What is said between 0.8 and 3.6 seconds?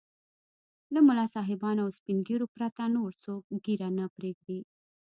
له ملا صاحبانو او سپين ږيرو پرته نور څوک